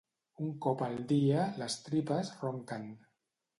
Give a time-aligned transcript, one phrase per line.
[0.45, 2.91] Un cop al dia, les tripes ronquen.